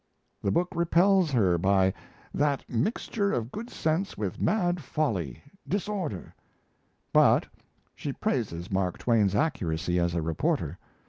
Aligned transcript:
The 0.41 0.49
book 0.49 0.69
repels 0.73 1.29
her 1.29 1.59
by 1.59 1.93
"that 2.33 2.67
mixture 2.67 3.31
of 3.31 3.51
good 3.51 3.69
sense 3.69 4.17
with 4.17 4.41
mad 4.41 4.81
folly 4.81 5.43
disorder"; 5.67 6.33
but 7.13 7.45
she 7.93 8.11
praises 8.11 8.71
Mark 8.71 8.97
Twain's 8.97 9.35
accuracy 9.35 9.99
as 9.99 10.15
a 10.15 10.21
reporter. 10.23 10.79